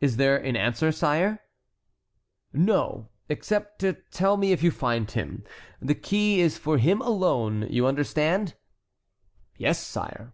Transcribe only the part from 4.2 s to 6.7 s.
me if you find him. The key is